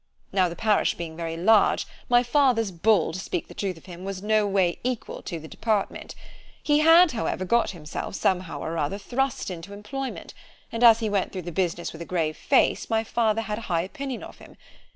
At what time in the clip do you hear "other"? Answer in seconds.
8.79-8.97